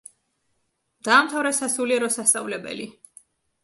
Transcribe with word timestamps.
დაამთავრა 1.09 1.53
სასულიერო 1.59 2.13
სასწავლებელი. 2.19 2.93